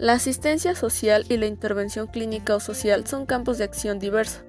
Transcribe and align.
La 0.00 0.14
asistencia 0.14 0.74
social 0.74 1.26
y 1.28 1.36
la 1.36 1.44
intervención 1.44 2.06
clínica 2.06 2.56
o 2.56 2.60
social 2.60 3.06
son 3.06 3.26
campos 3.26 3.58
de 3.58 3.64
acción 3.64 3.98
diversos. 3.98 4.44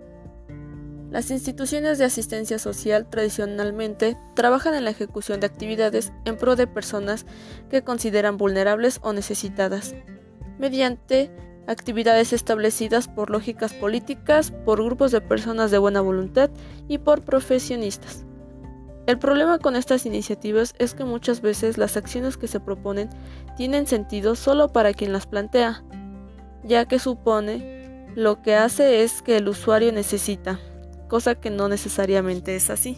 Las 1.10 1.30
instituciones 1.30 1.98
de 1.98 2.06
asistencia 2.06 2.58
social 2.58 3.10
tradicionalmente 3.10 4.16
trabajan 4.34 4.76
en 4.76 4.86
la 4.86 4.92
ejecución 4.92 5.42
de 5.42 5.48
actividades 5.48 6.14
en 6.24 6.38
pro 6.38 6.56
de 6.56 6.68
personas 6.68 7.26
que 7.70 7.84
consideran 7.84 8.38
vulnerables 8.38 9.02
o 9.04 9.12
necesitadas, 9.12 9.94
mediante 10.58 11.30
actividades 11.68 12.32
establecidas 12.32 13.10
por 13.10 13.30
lógicas 13.30 13.74
políticas, 13.74 14.52
por 14.52 14.82
grupos 14.82 15.12
de 15.12 15.20
personas 15.20 15.70
de 15.70 15.80
buena 15.80 16.00
voluntad 16.00 16.50
y 16.88 17.00
por 17.00 17.26
profesionistas. 17.26 18.26
El 19.08 19.18
problema 19.18 19.60
con 19.60 19.76
estas 19.76 20.06
iniciativas 20.06 20.74
es 20.78 20.94
que 20.94 21.04
muchas 21.04 21.42
veces 21.42 21.78
las 21.78 21.98
acciones 21.98 22.38
que 22.38 22.48
se 22.48 22.60
proponen 22.60 23.10
tienen 23.58 23.88
sentido 23.88 24.36
solo 24.36 24.70
para 24.70 24.94
quien 24.94 25.12
las 25.12 25.26
plantea, 25.26 25.84
ya 26.64 26.86
que 26.86 27.00
supone 27.00 28.08
lo 28.16 28.42
que 28.42 28.56
hace 28.56 29.04
es 29.04 29.22
que 29.22 29.38
el 29.38 29.48
usuario 29.48 29.92
necesita 29.92 30.60
cosa 31.12 31.36
que 31.36 31.50
no 31.50 31.68
necesariamente 31.68 32.56
es 32.56 32.70
así. 32.70 32.98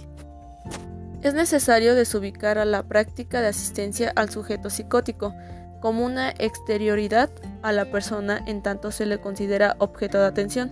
Es 1.23 1.33
necesario 1.33 1.95
desubicar 1.95 2.59
a 2.59 2.65
la 2.65 2.83
práctica 2.83 3.41
de 3.41 3.47
asistencia 3.47 4.13
al 4.15 4.29
sujeto 4.29 4.69
psicótico 4.69 5.33
como 5.81 6.05
una 6.05 6.29
exterioridad 6.29 7.31
a 7.63 7.71
la 7.71 7.85
persona 7.85 8.39
en 8.45 8.61
tanto 8.61 8.91
se 8.91 9.07
le 9.07 9.19
considera 9.19 9.75
objeto 9.79 10.19
de 10.19 10.27
atención. 10.27 10.71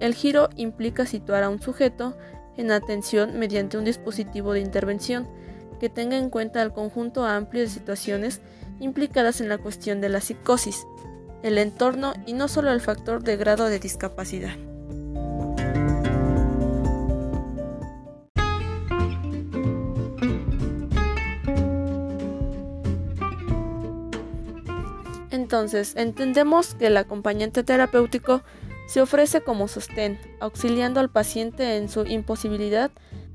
El 0.00 0.14
giro 0.14 0.48
implica 0.56 1.06
situar 1.06 1.44
a 1.44 1.48
un 1.48 1.62
sujeto 1.62 2.16
en 2.56 2.70
atención 2.70 3.38
mediante 3.38 3.78
un 3.78 3.84
dispositivo 3.84 4.52
de 4.52 4.60
intervención 4.60 5.28
que 5.80 5.88
tenga 5.88 6.16
en 6.16 6.30
cuenta 6.30 6.62
el 6.62 6.72
conjunto 6.72 7.24
amplio 7.26 7.62
de 7.62 7.68
situaciones 7.68 8.40
implicadas 8.80 9.40
en 9.40 9.48
la 9.48 9.58
cuestión 9.58 10.00
de 10.00 10.08
la 10.08 10.20
psicosis, 10.20 10.86
el 11.42 11.58
entorno 11.58 12.14
y 12.26 12.32
no 12.32 12.48
solo 12.48 12.72
el 12.72 12.80
factor 12.80 13.22
de 13.22 13.36
grado 13.36 13.66
de 13.66 13.78
discapacidad. 13.78 14.56
Entonces, 25.30 25.94
entendemos 25.96 26.74
que 26.74 26.86
el 26.86 26.96
acompañante 26.96 27.62
terapéutico 27.62 28.42
se 28.86 29.00
ofrece 29.00 29.40
como 29.40 29.68
sostén, 29.68 30.18
auxiliando 30.40 31.00
al 31.00 31.10
paciente 31.10 31.76
en 31.76 31.88
su 31.88 32.04
imposibilidad 32.06 32.90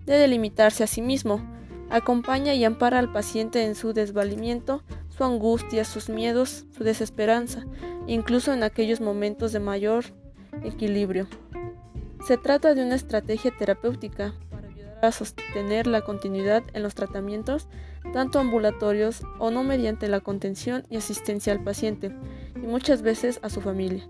de 0.05 0.17
delimitarse 0.17 0.83
a 0.83 0.87
sí 0.87 1.01
mismo, 1.01 1.41
acompaña 1.89 2.53
y 2.53 2.63
ampara 2.63 2.99
al 2.99 3.11
paciente 3.11 3.65
en 3.65 3.75
su 3.75 3.93
desvalimiento, 3.93 4.83
su 5.09 5.23
angustia, 5.23 5.85
sus 5.85 6.09
miedos, 6.09 6.65
su 6.75 6.83
desesperanza, 6.83 7.65
incluso 8.07 8.53
en 8.53 8.63
aquellos 8.63 9.01
momentos 9.01 9.51
de 9.51 9.59
mayor 9.59 10.05
equilibrio. 10.63 11.27
Se 12.25 12.37
trata 12.37 12.73
de 12.73 12.83
una 12.83 12.95
estrategia 12.95 13.51
terapéutica 13.57 14.33
a 15.01 15.11
sostener 15.11 15.87
la 15.87 16.01
continuidad 16.01 16.63
en 16.73 16.83
los 16.83 16.93
tratamientos, 16.95 17.67
tanto 18.13 18.39
ambulatorios 18.39 19.21
o 19.39 19.51
no 19.51 19.63
mediante 19.63 20.07
la 20.07 20.19
contención 20.19 20.83
y 20.89 20.97
asistencia 20.97 21.53
al 21.53 21.63
paciente, 21.63 22.15
y 22.55 22.67
muchas 22.67 23.01
veces 23.01 23.39
a 23.41 23.49
su 23.49 23.61
familia. 23.61 24.07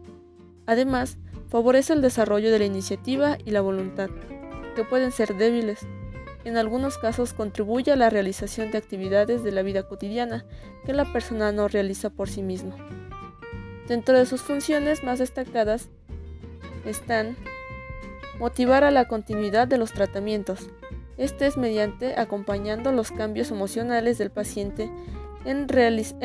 Además, 0.66 1.18
favorece 1.50 1.94
el 1.94 2.02
desarrollo 2.02 2.52
de 2.52 2.60
la 2.60 2.66
iniciativa 2.66 3.38
y 3.44 3.52
la 3.52 3.62
voluntad, 3.62 4.10
que 4.76 4.84
pueden 4.84 5.12
ser 5.12 5.36
débiles. 5.36 5.80
En 6.46 6.58
algunos 6.58 6.98
casos 6.98 7.34
contribuye 7.34 7.92
a 7.92 7.96
la 7.96 8.10
realización 8.10 8.72
de 8.72 8.78
actividades 8.78 9.44
de 9.44 9.52
la 9.52 9.62
vida 9.62 9.84
cotidiana 9.84 10.46
que 10.86 10.94
la 10.94 11.12
persona 11.12 11.52
no 11.52 11.68
realiza 11.68 12.10
por 12.10 12.30
sí 12.30 12.42
misma. 12.42 12.76
Dentro 13.88 14.18
de 14.18 14.26
sus 14.26 14.42
funciones 14.42 15.04
más 15.04 15.20
destacadas 15.20 15.90
están 16.86 17.36
motivar 18.40 18.84
a 18.84 18.92
la 18.92 19.08
continuidad 19.08 19.68
de 19.68 19.78
los 19.78 19.92
tratamientos, 19.92 20.70
este 21.20 21.48
es 21.48 21.58
mediante 21.58 22.18
acompañando 22.18 22.94
los 22.94 23.12
cambios 23.12 23.52
emocionales 23.52 24.18
del 24.18 24.30
paciente 24.30 24.90
en, 25.46 25.68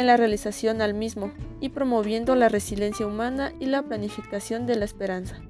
la 0.06 0.16
realización 0.16 0.80
al 0.80 0.94
mismo 0.94 1.32
y 1.60 1.70
promoviendo 1.70 2.34
la 2.34 2.48
resiliencia 2.48 3.06
humana 3.06 3.52
y 3.60 3.66
la 3.66 3.82
planificación 3.82 4.66
de 4.66 4.76
la 4.76 4.84
esperanza. 4.84 5.41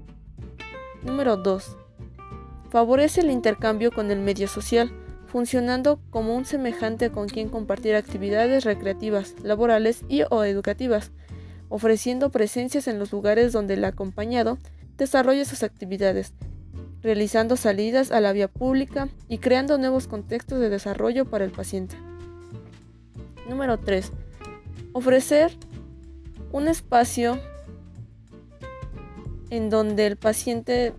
Número 1.02 1.36
2. 1.36 1.76
Favorece 2.70 3.20
el 3.20 3.30
intercambio 3.30 3.92
con 3.92 4.10
el 4.10 4.20
medio 4.20 4.48
social, 4.48 4.90
funcionando 5.26 6.00
como 6.10 6.36
un 6.36 6.44
semejante 6.44 7.10
con 7.10 7.28
quien 7.28 7.48
compartir 7.48 7.94
actividades 7.94 8.64
recreativas, 8.64 9.34
laborales 9.42 10.04
y 10.08 10.22
o 10.30 10.44
educativas, 10.44 11.12
ofreciendo 11.68 12.30
presencias 12.30 12.88
en 12.88 12.98
los 12.98 13.12
lugares 13.12 13.52
donde 13.52 13.74
el 13.74 13.84
acompañado 13.84 14.58
desarrolla 14.96 15.44
sus 15.44 15.62
actividades 15.62 16.32
realizando 17.04 17.56
salidas 17.56 18.10
a 18.10 18.20
la 18.20 18.32
vía 18.32 18.48
pública 18.48 19.10
y 19.28 19.36
creando 19.36 19.76
nuevos 19.76 20.08
contextos 20.08 20.58
de 20.58 20.70
desarrollo 20.70 21.26
para 21.26 21.44
el 21.44 21.52
paciente. 21.52 21.96
Número 23.48 23.78
3. 23.78 24.12
Ofrecer 24.92 25.52
un 26.52 26.68
espacio 26.68 27.38
en 29.50 29.70
donde 29.70 30.06
el 30.06 30.16
paciente 30.16 30.94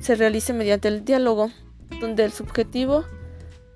se 0.00 0.14
realice 0.14 0.52
mediante 0.52 0.88
el 0.88 1.04
diálogo, 1.04 1.50
donde 2.00 2.24
el 2.24 2.32
subjetivo 2.32 3.04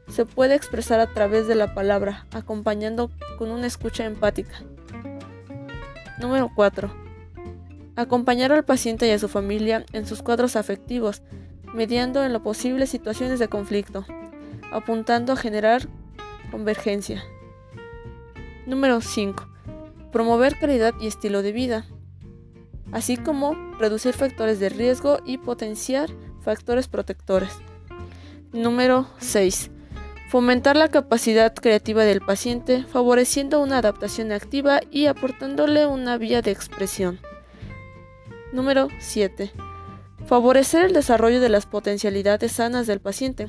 se 0.09 0.25
puede 0.25 0.55
expresar 0.55 1.01
a 1.01 1.13
través 1.13 1.47
de 1.47 1.55
la 1.55 1.75
palabra, 1.75 2.27
acompañando 2.33 3.11
con 3.39 3.51
una 3.51 3.67
escucha 3.67 4.05
empática. 4.05 4.63
Número 6.19 6.51
4. 6.55 6.91
Acompañar 7.97 8.53
al 8.53 8.65
paciente 8.65 9.07
y 9.07 9.11
a 9.11 9.19
su 9.19 9.29
familia 9.29 9.85
en 9.93 10.07
sus 10.07 10.23
cuadros 10.23 10.57
afectivos, 10.57 11.23
mediando 11.75 12.25
en 12.25 12.33
lo 12.33 12.43
posible 12.43 12.87
situaciones 12.87 13.39
de 13.39 13.49
conflicto, 13.49 14.07
apuntando 14.73 15.33
a 15.33 15.37
generar 15.37 15.89
convergencia. 16.51 17.23
Número 18.67 19.01
5. 19.01 19.47
Promover 20.11 20.59
calidad 20.59 20.93
y 21.01 21.07
estilo 21.07 21.43
de 21.43 21.53
vida, 21.53 21.87
así 22.91 23.17
como 23.17 23.55
reducir 23.79 24.13
factores 24.13 24.59
de 24.59 24.71
riesgo 24.71 25.21
y 25.25 25.39
potenciar 25.39 26.11
factores 26.41 26.89
protectores. 26.89 27.53
Número 28.53 29.07
6. 29.19 29.71
Fomentar 30.31 30.77
la 30.77 30.89
capacidad 30.89 31.55
creativa 31.55 32.03
del 32.03 32.21
paciente, 32.21 32.83
favoreciendo 32.83 33.63
una 33.63 33.79
adaptación 33.79 34.33
activa 34.33 34.81
y 34.91 35.07
aportándole 35.07 35.87
una 35.87 36.19
vía 36.19 36.43
de 36.43 36.51
expresión. 36.51 37.21
Número 38.53 38.89
7 38.99 39.53
Favorecer 40.27 40.85
el 40.85 40.93
desarrollo 40.93 41.41
de 41.41 41.51
las 41.51 41.67
potencialidades 41.67 42.51
sanas 42.51 42.89
del 42.89 42.99
paciente, 42.99 43.47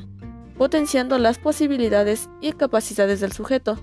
potenciando 0.59 1.17
las 1.17 1.39
posibilidades 1.39 2.29
y 2.39 2.51
capacidades 2.51 3.19
del 3.19 3.31
sujeto 3.31 3.79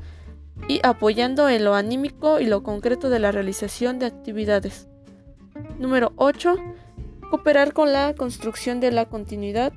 y 0.68 0.80
apoyando 0.82 1.48
en 1.48 1.64
lo 1.64 1.74
anímico 1.74 2.40
y 2.40 2.46
lo 2.46 2.62
concreto 2.62 3.10
de 3.10 3.18
la 3.18 3.32
realización 3.32 3.98
de 3.98 4.06
actividades. 4.06 4.88
Número 5.78 6.12
8. 6.16 6.56
Cooperar 7.30 7.72
con 7.72 7.92
la 7.92 8.14
construcción 8.14 8.80
de 8.80 8.92
la 8.92 9.06
continuidad 9.06 9.72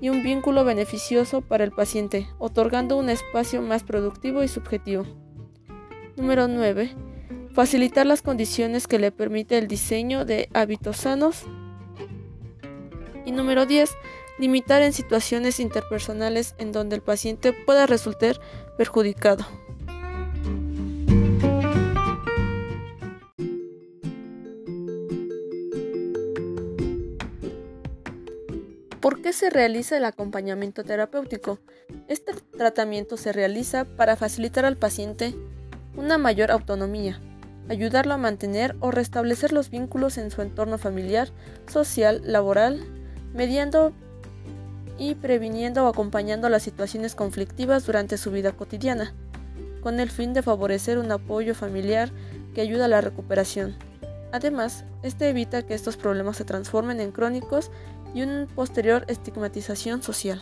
y 0.00 0.10
un 0.10 0.22
vínculo 0.22 0.64
beneficioso 0.64 1.40
para 1.40 1.64
el 1.64 1.72
paciente, 1.72 2.28
otorgando 2.38 2.96
un 2.96 3.08
espacio 3.08 3.62
más 3.62 3.82
productivo 3.82 4.42
y 4.42 4.48
subjetivo. 4.48 5.04
Número 6.16 6.48
9. 6.48 6.94
Facilitar 7.52 8.04
las 8.06 8.22
condiciones 8.22 8.86
que 8.86 8.98
le 8.98 9.12
permite 9.12 9.56
el 9.56 9.68
diseño 9.68 10.24
de 10.24 10.50
hábitos 10.52 10.98
sanos 10.98 11.44
y 13.24 13.32
número 13.32 13.64
10. 13.64 13.90
Limitar 14.38 14.82
en 14.82 14.92
situaciones 14.92 15.60
interpersonales 15.60 16.54
en 16.58 16.72
donde 16.72 16.96
el 16.96 17.02
paciente 17.02 17.54
pueda 17.54 17.86
resultar 17.86 18.38
perjudicado. 18.76 19.46
Qué 29.26 29.32
se 29.32 29.50
realiza 29.50 29.96
el 29.96 30.04
acompañamiento 30.04 30.84
terapéutico? 30.84 31.58
Este 32.06 32.32
tratamiento 32.56 33.16
se 33.16 33.32
realiza 33.32 33.84
para 33.84 34.14
facilitar 34.14 34.64
al 34.64 34.76
paciente 34.76 35.34
una 35.96 36.16
mayor 36.16 36.52
autonomía, 36.52 37.20
ayudarlo 37.68 38.14
a 38.14 38.18
mantener 38.18 38.76
o 38.78 38.92
restablecer 38.92 39.50
los 39.50 39.68
vínculos 39.68 40.16
en 40.16 40.30
su 40.30 40.42
entorno 40.42 40.78
familiar, 40.78 41.30
social, 41.66 42.22
laboral 42.24 42.84
mediando 43.34 43.92
y 44.96 45.16
previniendo 45.16 45.84
o 45.84 45.88
acompañando 45.88 46.48
las 46.48 46.62
situaciones 46.62 47.16
conflictivas 47.16 47.84
durante 47.84 48.18
su 48.18 48.30
vida 48.30 48.52
cotidiana, 48.52 49.12
con 49.82 49.98
el 49.98 50.08
fin 50.08 50.34
de 50.34 50.42
favorecer 50.42 50.98
un 50.98 51.10
apoyo 51.10 51.56
familiar 51.56 52.12
que 52.54 52.60
ayuda 52.60 52.84
a 52.84 52.88
la 52.88 53.00
recuperación. 53.00 53.74
Además, 54.30 54.84
este 55.02 55.28
evita 55.28 55.66
que 55.66 55.74
estos 55.74 55.96
problemas 55.96 56.36
se 56.36 56.44
transformen 56.44 57.00
en 57.00 57.10
crónicos 57.10 57.72
y 58.14 58.22
una 58.22 58.46
posterior 58.46 59.04
estigmatización 59.08 60.02
social. 60.02 60.40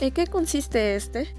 ¿En 0.00 0.12
qué 0.12 0.26
consiste 0.26 0.96
este? 0.96 1.34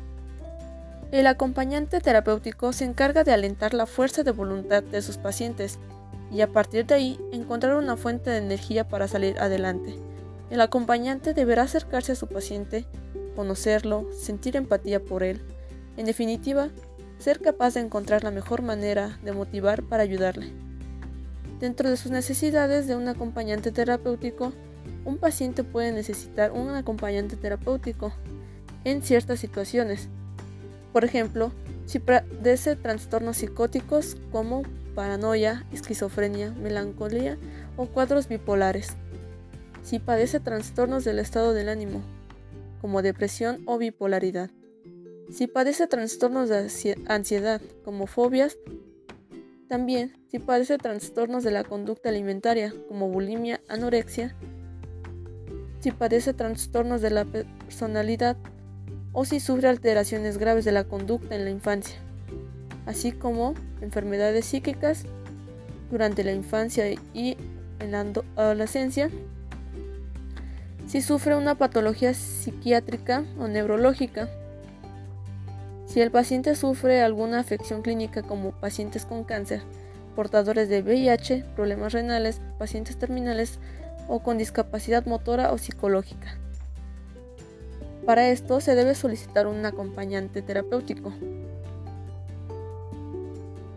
El 1.12 1.28
acompañante 1.28 2.00
terapéutico 2.00 2.74
se 2.74 2.86
encarga 2.86 3.24
de 3.24 3.32
alentar 3.32 3.74
la 3.74 3.86
fuerza 3.86 4.24
de 4.24 4.32
voluntad 4.32 4.82
de 4.84 5.02
sus 5.02 5.18
pacientes 5.18 5.78
y 6.32 6.42
a 6.42 6.48
partir 6.48 6.86
de 6.86 6.96
ahí 6.96 7.20
encontrar 7.32 7.76
una 7.76 7.96
fuente 7.96 8.30
de 8.30 8.38
energía 8.38 8.88
para 8.88 9.08
salir 9.08 9.40
adelante. 9.40 9.96
El 10.50 10.62
acompañante 10.62 11.34
deberá 11.34 11.64
acercarse 11.64 12.14
a 12.14 12.16
su 12.16 12.28
paciente, 12.28 12.86
conocerlo, 13.36 14.08
sentir 14.14 14.56
empatía 14.56 15.04
por 15.04 15.24
él, 15.24 15.42
en 15.98 16.06
definitiva, 16.06 16.70
ser 17.18 17.40
capaz 17.40 17.76
de 17.76 17.82
encontrar 17.82 18.24
la 18.24 18.32
mejor 18.32 18.62
manera 18.62 19.20
de 19.24 19.32
motivar 19.32 19.84
para 19.84 20.04
ayudarle. 20.04 20.52
Dentro 21.60 21.90
de 21.90 21.98
sus 21.98 22.12
necesidades 22.12 22.88
de 22.88 22.96
un 22.96 23.08
acompañante 23.08 23.72
terapéutico, 23.72 24.54
un 25.06 25.18
paciente 25.18 25.64
puede 25.64 25.92
necesitar 25.92 26.52
un 26.52 26.70
acompañante 26.70 27.36
terapéutico 27.36 28.14
en 28.84 29.02
ciertas 29.02 29.40
situaciones. 29.40 30.10
Por 30.94 31.04
ejemplo, 31.06 31.52
si 31.86 32.00
padece 32.00 32.76
trastornos 32.76 33.38
psicóticos 33.38 34.18
como 34.32 34.64
paranoia, 34.96 35.66
esquizofrenia, 35.72 36.52
melancolía 36.52 37.38
o 37.78 37.86
cuadros 37.86 38.28
bipolares. 38.28 38.94
Si 39.84 40.00
padece 40.00 40.40
trastornos 40.40 41.04
del 41.04 41.20
estado 41.20 41.54
del 41.54 41.70
ánimo, 41.70 42.02
como 42.82 43.02
depresión 43.02 43.62
o 43.66 43.78
bipolaridad. 43.78 44.50
Si 45.30 45.48
padece 45.48 45.88
trastornos 45.88 46.50
de 46.50 46.98
ansiedad, 47.08 47.62
como 47.84 48.08
fobias, 48.08 48.58
también 49.68 50.14
si 50.28 50.40
padece 50.40 50.78
trastornos 50.78 51.44
de 51.44 51.52
la 51.52 51.64
conducta 51.64 52.10
alimentaria, 52.10 52.74
como 52.88 53.10
bulimia, 53.10 53.62
anorexia, 53.68 54.36
si 55.86 55.92
padece 55.92 56.34
trastornos 56.34 57.00
de 57.02 57.12
la 57.12 57.26
personalidad 57.26 58.38
o 59.14 59.24
si 59.24 59.40
sufre 59.40 59.68
alteraciones 59.68 60.40
graves 60.40 60.66
de 60.66 60.72
la 60.72 60.86
conducta 60.86 61.36
en 61.36 61.46
la 61.46 61.52
infancia, 61.52 61.96
así 62.88 63.12
como 63.12 63.54
enfermedades 63.82 64.46
psíquicas 64.46 65.04
durante 65.92 66.24
la 66.24 66.32
infancia 66.32 66.92
y 67.14 67.38
en 67.80 67.92
la 67.92 68.04
adolescencia, 68.36 69.12
si 70.88 71.04
sufre 71.04 71.36
una 71.36 71.54
patología 71.54 72.16
psiquiátrica 72.16 73.24
o 73.38 73.48
neurológica, 73.48 74.28
si 75.86 76.02
el 76.02 76.10
paciente 76.10 76.56
sufre 76.56 77.04
alguna 77.04 77.40
afección 77.40 77.84
clínica 77.84 78.24
como 78.24 78.54
pacientes 78.54 79.06
con 79.06 79.24
cáncer, 79.24 79.62
portadores 80.16 80.68
de 80.68 80.82
VIH, 80.82 81.46
problemas 81.56 81.94
renales, 81.94 82.42
pacientes 82.58 82.98
terminales 82.98 83.60
o 84.08 84.20
con 84.20 84.38
discapacidad 84.38 85.06
motora 85.06 85.52
o 85.52 85.58
psicológica. 85.58 86.38
Para 88.06 88.30
esto 88.30 88.62
se 88.62 88.76
debe 88.76 88.94
solicitar 88.94 89.48
un 89.48 89.66
acompañante 89.66 90.42
terapéutico. 90.42 91.12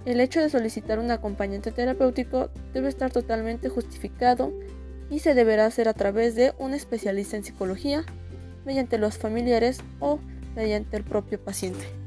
El 0.04 0.20
hecho 0.20 0.40
de 0.40 0.50
solicitar 0.50 0.98
un 0.98 1.10
acompañante 1.10 1.72
terapéutico 1.72 2.50
debe 2.72 2.88
estar 2.88 3.10
totalmente 3.10 3.68
justificado 3.68 4.52
y 5.10 5.20
se 5.20 5.34
deberá 5.34 5.66
hacer 5.66 5.88
a 5.88 5.94
través 5.94 6.34
de 6.34 6.54
un 6.58 6.74
especialista 6.74 7.36
en 7.36 7.44
psicología, 7.44 8.04
mediante 8.64 8.98
los 8.98 9.16
familiares 9.16 9.80
o 10.00 10.18
mediante 10.54 10.96
el 10.96 11.04
propio 11.04 11.40
paciente. 11.42 11.97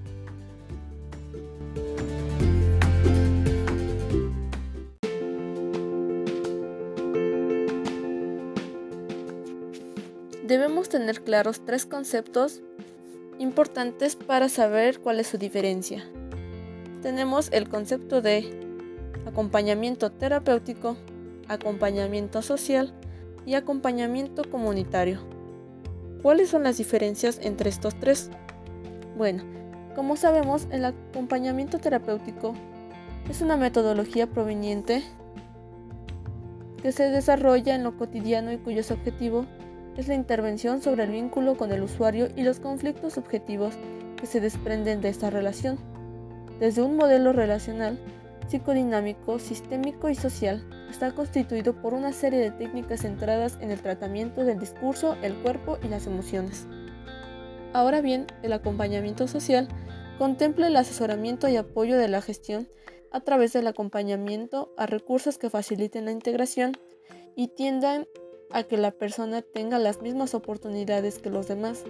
Debemos 10.51 10.89
tener 10.89 11.23
claros 11.23 11.63
tres 11.65 11.85
conceptos 11.85 12.61
importantes 13.39 14.17
para 14.17 14.49
saber 14.49 14.99
cuál 14.99 15.21
es 15.21 15.27
su 15.27 15.37
diferencia. 15.37 16.03
Tenemos 17.01 17.47
el 17.53 17.69
concepto 17.69 18.21
de 18.21 18.59
acompañamiento 19.25 20.11
terapéutico, 20.11 20.97
acompañamiento 21.47 22.41
social 22.41 22.93
y 23.45 23.53
acompañamiento 23.53 24.43
comunitario. 24.43 25.21
¿Cuáles 26.21 26.49
son 26.49 26.63
las 26.63 26.77
diferencias 26.79 27.39
entre 27.41 27.69
estos 27.69 27.97
tres? 27.97 28.29
Bueno, 29.17 29.45
como 29.95 30.17
sabemos, 30.17 30.67
el 30.69 30.83
acompañamiento 30.83 31.79
terapéutico 31.79 32.55
es 33.29 33.39
una 33.39 33.55
metodología 33.55 34.27
proveniente 34.27 35.01
que 36.83 36.91
se 36.91 37.03
desarrolla 37.03 37.73
en 37.73 37.85
lo 37.85 37.95
cotidiano 37.95 38.51
y 38.51 38.57
cuyo 38.57 38.81
objetivo 38.91 39.45
es 39.97 40.07
la 40.07 40.15
intervención 40.15 40.81
sobre 40.81 41.03
el 41.03 41.11
vínculo 41.11 41.57
con 41.57 41.71
el 41.71 41.83
usuario 41.83 42.29
y 42.35 42.43
los 42.43 42.59
conflictos 42.59 43.13
subjetivos 43.13 43.75
que 44.17 44.25
se 44.25 44.39
desprenden 44.39 45.01
de 45.01 45.09
esta 45.09 45.29
relación. 45.29 45.77
Desde 46.59 46.81
un 46.81 46.95
modelo 46.95 47.33
relacional, 47.33 47.99
psicodinámico, 48.47 49.39
sistémico 49.39 50.09
y 50.09 50.15
social, 50.15 50.63
está 50.89 51.13
constituido 51.13 51.81
por 51.81 51.93
una 51.93 52.11
serie 52.11 52.39
de 52.39 52.51
técnicas 52.51 53.01
centradas 53.01 53.57
en 53.61 53.71
el 53.71 53.81
tratamiento 53.81 54.43
del 54.43 54.59
discurso, 54.59 55.15
el 55.21 55.35
cuerpo 55.35 55.77
y 55.83 55.87
las 55.87 56.05
emociones. 56.05 56.67
Ahora 57.73 58.01
bien, 58.01 58.27
el 58.43 58.53
acompañamiento 58.53 59.27
social 59.27 59.67
contempla 60.17 60.67
el 60.67 60.75
asesoramiento 60.75 61.47
y 61.47 61.55
apoyo 61.55 61.97
de 61.97 62.09
la 62.09 62.21
gestión 62.21 62.67
a 63.11 63.21
través 63.21 63.53
del 63.53 63.67
acompañamiento 63.67 64.73
a 64.77 64.85
recursos 64.85 65.37
que 65.37 65.49
faciliten 65.49 66.05
la 66.05 66.11
integración 66.11 66.73
y 67.35 67.49
tiendan 67.49 68.05
a 68.53 68.63
que 68.63 68.77
la 68.77 68.91
persona 68.91 69.41
tenga 69.41 69.79
las 69.79 70.01
mismas 70.01 70.33
oportunidades 70.33 71.19
que 71.19 71.29
los 71.29 71.47
demás. 71.47 71.83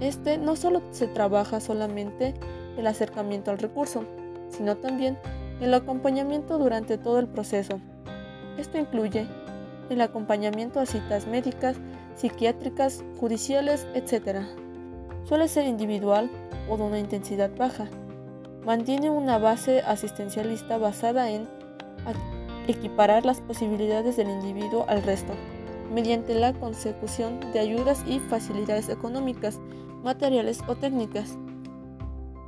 Este 0.00 0.38
no 0.38 0.56
solo 0.56 0.82
se 0.92 1.06
trabaja 1.08 1.60
solamente 1.60 2.34
el 2.76 2.86
acercamiento 2.86 3.50
al 3.50 3.58
recurso, 3.58 4.04
sino 4.48 4.76
también 4.76 5.18
el 5.60 5.74
acompañamiento 5.74 6.58
durante 6.58 6.98
todo 6.98 7.18
el 7.18 7.26
proceso. 7.26 7.80
Esto 8.56 8.78
incluye 8.78 9.26
el 9.90 10.00
acompañamiento 10.00 10.80
a 10.80 10.86
citas 10.86 11.26
médicas, 11.26 11.76
psiquiátricas, 12.16 13.04
judiciales, 13.18 13.86
etc. 13.94 14.40
Suele 15.24 15.48
ser 15.48 15.66
individual 15.66 16.30
o 16.68 16.76
de 16.76 16.82
una 16.82 16.98
intensidad 16.98 17.50
baja. 17.56 17.88
Mantiene 18.64 19.10
una 19.10 19.38
base 19.38 19.80
asistencialista 19.80 20.78
basada 20.78 21.30
en 21.30 21.48
equiparar 22.72 23.24
las 23.24 23.40
posibilidades 23.40 24.16
del 24.16 24.28
individuo 24.28 24.84
al 24.88 25.02
resto, 25.02 25.32
mediante 25.92 26.34
la 26.34 26.52
consecución 26.52 27.40
de 27.52 27.60
ayudas 27.60 28.04
y 28.06 28.20
facilidades 28.20 28.88
económicas, 28.88 29.58
materiales 30.02 30.60
o 30.68 30.76
técnicas. 30.76 31.36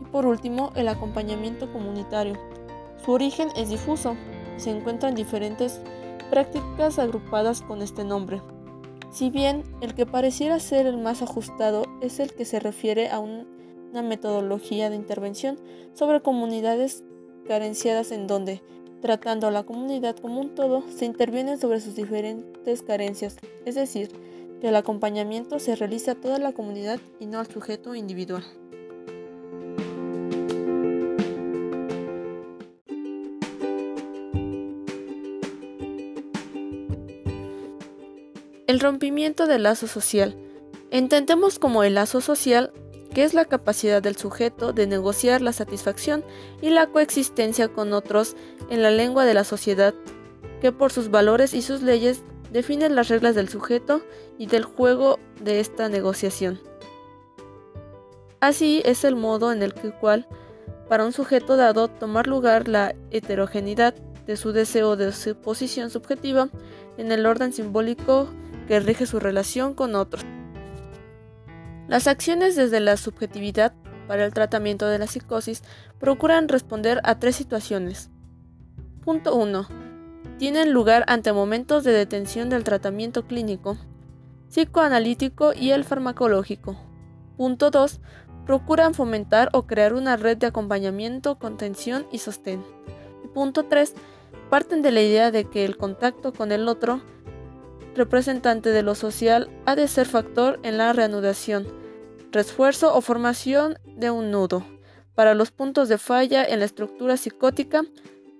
Y 0.00 0.05
por 0.06 0.26
último, 0.26 0.72
el 0.76 0.88
acompañamiento 0.88 1.72
comunitario. 1.72 2.35
Su 3.04 3.12
origen 3.12 3.49
es 3.56 3.71
difuso, 3.71 4.14
se 4.56 4.71
encuentran 4.71 5.14
diferentes 5.14 5.80
prácticas 6.30 6.99
agrupadas 6.99 7.62
con 7.62 7.83
este 7.83 8.04
nombre. 8.04 8.42
Si 9.11 9.30
bien 9.30 9.64
el 9.80 9.94
que 9.94 10.06
pareciera 10.06 10.61
ser 10.61 10.87
el 10.87 10.99
más 10.99 11.23
ajustado 11.23 11.85
es 12.00 12.21
el 12.21 12.33
que 12.33 12.44
se 12.44 12.61
refiere 12.61 13.09
a 13.09 13.18
una 13.18 14.02
metodología 14.02 14.88
de 14.88 14.97
intervención 14.97 15.59
sobre 15.94 16.21
comunidades 16.21 17.02
carenciadas 17.49 18.12
en 18.12 18.28
donde 18.28 18.62
Tratando 19.00 19.47
a 19.47 19.50
la 19.50 19.62
comunidad 19.62 20.16
como 20.16 20.40
un 20.40 20.54
todo, 20.54 20.85
se 20.95 21.07
interviene 21.07 21.57
sobre 21.57 21.80
sus 21.80 21.95
diferentes 21.95 22.83
carencias, 22.83 23.37
es 23.64 23.75
decir, 23.75 24.11
que 24.61 24.69
el 24.69 24.76
acompañamiento 24.76 25.59
se 25.59 25.75
realiza 25.75 26.12
a 26.12 26.14
toda 26.14 26.38
la 26.38 26.52
comunidad 26.52 27.00
y 27.19 27.26
no 27.26 27.38
al 27.38 27.47
sujeto 27.47 27.95
individual. 27.95 28.45
El 38.66 38.78
rompimiento 38.78 39.47
del 39.47 39.64
lazo 39.64 39.88
social. 39.88 40.37
Entendemos 40.92 41.59
como 41.59 41.83
el 41.83 41.95
lazo 41.95 42.21
social 42.21 42.73
que 43.12 43.25
es 43.25 43.35
la 43.35 43.45
capacidad 43.45 44.02
del 44.02 44.17
sujeto 44.17 44.73
de 44.73 44.87
negociar 44.87 45.43
la 45.43 45.52
satisfacción 45.52 46.25
y 46.61 46.71
la 46.71 46.87
coexistencia 46.87 47.69
con 47.69 47.93
otros 47.93 48.37
en 48.71 48.83
la 48.83 48.90
lengua 48.90 49.25
de 49.25 49.35
la 49.35 49.45
sociedad, 49.45 49.95
que 50.61 50.73
por 50.73 50.93
sus 50.93 51.11
valores 51.11 51.55
y 51.55 51.62
sus 51.62 51.83
leyes 51.83 52.23
definen 52.52 52.95
las 52.95 53.09
reglas 53.09 53.35
del 53.35 53.49
sujeto 53.49 54.02
y 54.38 54.47
del 54.47 54.64
juego 54.64 55.19
de 55.40 55.61
esta 55.61 55.88
negociación. 55.88 56.61
Así 58.40 58.83
es 58.85 59.05
el 59.05 59.17
modo 59.17 59.52
en 59.52 59.62
el 59.62 59.75
cual, 59.75 60.26
para 60.88 61.05
un 61.05 61.12
sujeto 61.12 61.57
dado, 61.57 61.88
tomar 61.88 62.26
lugar 62.26 62.69
la 62.69 62.95
heterogeneidad 63.11 63.95
de 64.26 64.37
su 64.37 64.52
deseo 64.52 64.97
de 64.97 65.12
su 65.12 65.35
posición 65.37 65.90
subjetiva 65.90 66.49
en 66.97 67.12
el 67.12 67.26
orden 67.26 67.52
simbólico 67.52 68.29
que 68.67 68.81
rige 68.81 69.07
su 69.07 69.21
relación 69.21 69.75
con 69.75 69.95
otros. 69.95 70.25
Las 71.90 72.06
acciones 72.06 72.54
desde 72.54 72.78
la 72.78 72.97
subjetividad 72.97 73.73
para 74.06 74.25
el 74.25 74.32
tratamiento 74.32 74.87
de 74.87 75.00
la 75.00 75.09
psicosis 75.09 75.64
procuran 75.99 76.47
responder 76.47 77.00
a 77.02 77.18
tres 77.18 77.35
situaciones. 77.35 78.11
Punto 79.04 79.35
1. 79.35 79.66
Tienen 80.38 80.73
lugar 80.73 81.04
ante 81.09 81.32
momentos 81.32 81.82
de 81.82 81.90
detención 81.90 82.49
del 82.49 82.62
tratamiento 82.62 83.26
clínico, 83.26 83.76
psicoanalítico 84.50 85.52
y 85.52 85.73
el 85.73 85.82
farmacológico. 85.82 86.76
Punto 87.37 87.73
2. 87.73 88.00
procuran 88.47 88.94
fomentar 88.94 89.49
o 89.52 89.66
crear 89.66 89.92
una 89.92 90.16
red 90.16 90.37
de 90.37 90.47
acompañamiento, 90.47 91.40
contención 91.40 92.06
y 92.12 92.18
sostén. 92.18 92.62
punto 93.35 93.64
3. 93.64 93.94
Parten 94.49 94.82
de 94.82 94.92
la 94.92 95.02
idea 95.02 95.32
de 95.32 95.47
que 95.47 95.64
el 95.64 95.76
contacto 95.76 96.32
con 96.32 96.52
el 96.52 96.68
otro, 96.68 97.00
representante 97.97 98.68
de 98.70 98.85
lo 98.85 98.94
social, 98.94 99.50
ha 99.66 99.75
de 99.75 99.88
ser 99.88 100.06
factor 100.06 100.61
en 100.62 100.78
la 100.78 100.92
reanudación, 100.92 101.79
refuerzo 102.32 102.94
o 102.94 103.00
formación 103.00 103.78
de 103.96 104.10
un 104.10 104.30
nudo 104.30 104.64
para 105.14 105.34
los 105.34 105.50
puntos 105.50 105.88
de 105.88 105.99
falla 105.99 106.44
en 106.44 106.60
la 106.60 106.64
estructura 106.64 107.16
psicótica, 107.16 107.82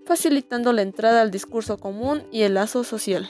facilitando 0.07 0.73
la 0.73 0.83
entrada 0.83 1.21
al 1.21 1.31
discurso 1.31 1.79
común 1.79 2.23
y 2.33 2.43
el 2.43 2.55
lazo 2.55 2.85
social. 2.85 3.29